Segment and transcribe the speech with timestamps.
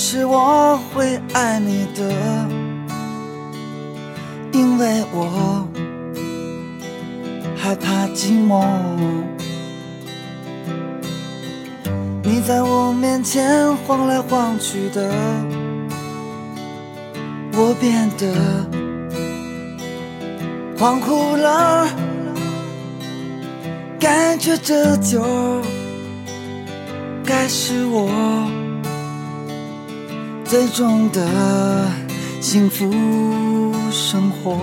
[0.00, 2.08] 是我会爱你的
[4.52, 5.66] 因为我
[7.56, 8.64] 害怕寂寞。
[12.22, 15.12] 你在我面前晃来晃去的
[17.54, 18.32] 我变得
[20.78, 21.88] 恍惚了
[23.98, 25.20] 感觉这就
[27.24, 28.37] 该是我
[30.48, 31.20] 最终的
[32.40, 32.90] 幸福
[33.92, 34.56] 生活。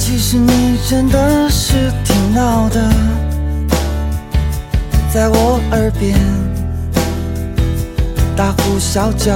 [0.00, 2.90] 其实你真的是挺闹的。
[5.12, 6.18] 在我耳边
[8.36, 9.32] 大呼小叫，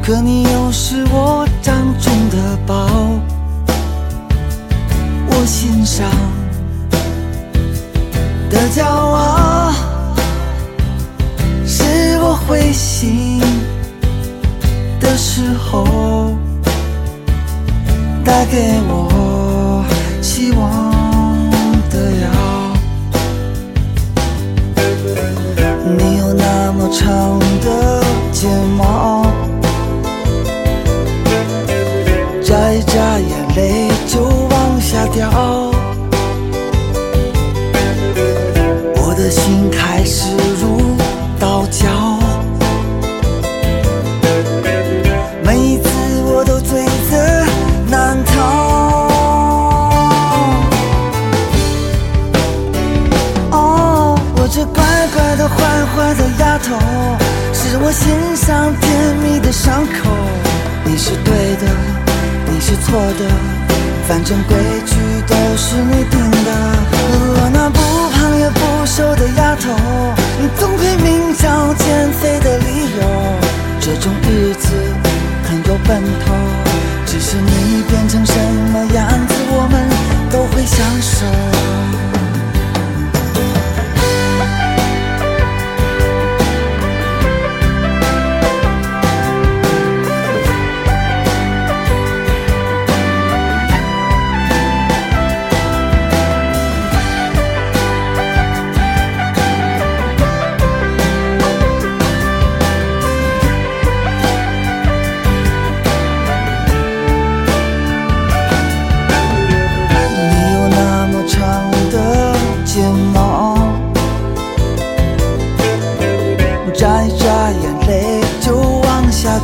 [0.00, 2.88] 可你又是我掌中的宝，
[5.26, 6.08] 我欣赏
[8.64, 9.70] 的骄傲，
[11.66, 11.84] 是
[12.22, 13.38] 我灰心
[14.98, 16.34] 的时候
[18.24, 19.84] 带给我
[20.22, 21.50] 希望
[21.90, 22.26] 的药。
[25.98, 29.03] 你有那么长的睫毛，
[56.64, 56.78] 头，
[57.52, 60.10] 是我心上甜蜜的伤口。
[60.84, 61.66] 你是对的，
[62.50, 63.28] 你是错的，
[64.08, 66.23] 反正规矩都是你定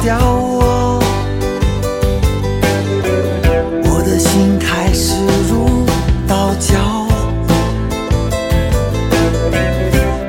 [0.03, 0.99] 掉哦。
[3.85, 5.15] 我的心开始
[5.49, 5.85] 如
[6.27, 6.79] 刀绞，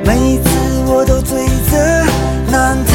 [0.04, 0.48] 每一次
[0.86, 1.78] 我都罪责
[2.50, 2.92] 难逃。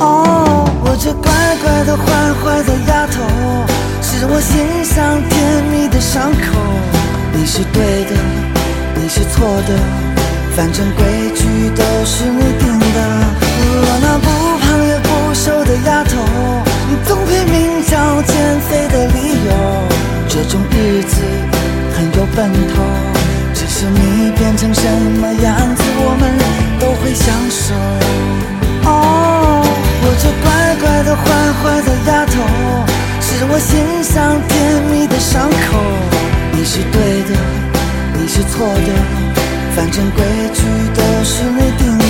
[0.00, 1.30] 哦，我这乖
[1.62, 3.22] 乖的、坏坏的丫头，
[4.00, 6.58] 是我心上甜蜜的伤口。
[7.32, 8.16] 你是对的，
[8.94, 9.78] 你是错的，
[10.56, 12.98] 反正规矩都是你定的。
[13.82, 14.26] 我那不
[14.60, 16.10] 胖也不瘦的丫头，
[16.88, 19.50] 你总会明找减肥的理由。
[20.28, 21.22] 这种日子
[21.96, 22.82] 很有奔头，
[23.54, 24.82] 只是你变成什
[25.20, 26.30] 么样子，我们
[26.78, 27.74] 都会享受。
[28.88, 29.64] 哦，
[30.02, 31.24] 我这乖乖的、坏
[31.60, 32.32] 坏的丫头，
[33.20, 35.78] 是我心上甜蜜的伤口。
[36.52, 37.38] 你是对的，
[38.18, 39.19] 你是错的，
[39.74, 40.22] 反正规
[40.52, 40.60] 矩
[40.94, 42.04] 都是你定的。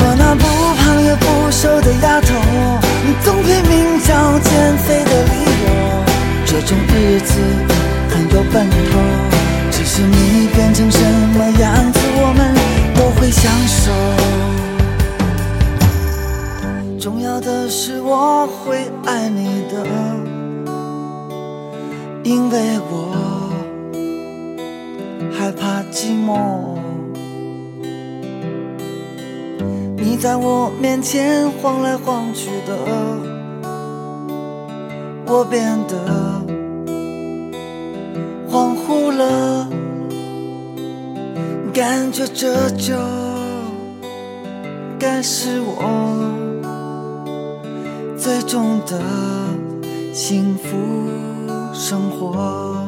[0.00, 0.44] 我那不
[0.76, 2.28] 胖也不瘦的丫头，
[3.04, 4.48] 你总拼命找减
[4.78, 5.32] 肥的理
[5.64, 5.66] 由。
[6.44, 7.32] 这种日子
[8.10, 8.72] 很有奔头，
[9.70, 10.98] 只是你变成什
[11.36, 12.40] 么样子，我们
[12.94, 13.90] 都会享受。
[16.98, 19.86] 重要的是我会爱你的，
[22.24, 23.37] 因为我
[25.38, 26.36] 害怕寂寞。
[29.96, 32.76] 你在我面前晃来晃去的，
[35.26, 36.42] 我变得
[38.50, 39.68] 恍惚了，
[41.72, 42.96] 感觉这就
[44.98, 46.34] 该是我。
[48.16, 49.00] 最终的
[50.12, 50.76] 幸福
[51.72, 52.87] 生活。